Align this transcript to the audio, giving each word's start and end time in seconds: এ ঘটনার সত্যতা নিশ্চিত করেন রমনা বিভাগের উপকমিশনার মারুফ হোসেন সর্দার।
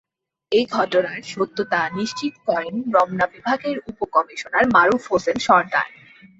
এ 0.51 0.61
ঘটনার 0.71 1.19
সত্যতা 1.27 1.79
নিশ্চিত 1.97 2.33
করেন 2.47 2.75
রমনা 2.95 3.25
বিভাগের 3.27 3.77
উপকমিশনার 3.91 4.65
মারুফ 4.75 5.03
হোসেন 5.11 5.37
সর্দার। 5.39 5.89